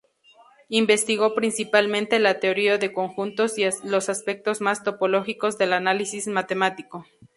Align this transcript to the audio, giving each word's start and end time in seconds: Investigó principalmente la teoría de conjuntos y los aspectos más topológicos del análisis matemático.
Investigó 0.69 1.35
principalmente 1.35 2.17
la 2.17 2.39
teoría 2.39 2.79
de 2.79 2.91
conjuntos 2.91 3.59
y 3.59 3.65
los 3.83 4.09
aspectos 4.09 4.59
más 4.59 4.83
topológicos 4.83 5.59
del 5.59 5.73
análisis 5.73 6.25
matemático. 6.25 7.05